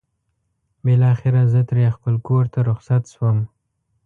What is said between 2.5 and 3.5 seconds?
ته رخصت شوم.